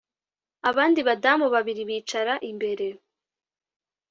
[0.69, 2.87] abandi badamu babiri bicara imbere